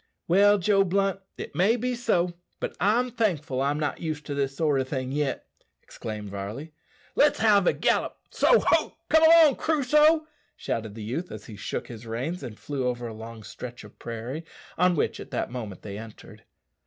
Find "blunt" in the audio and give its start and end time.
0.83-1.19